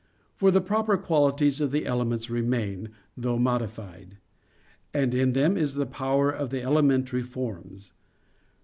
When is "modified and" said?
3.37-5.13